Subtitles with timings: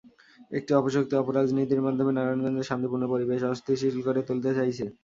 [0.51, 4.85] একটি অপশক্তি অপরাজনীতির মাধ্যমে নারায়ণগঞ্জের শান্তিপূর্ণ পরিবেশ অস্থিতিশীল করে তুলতে চাইছে।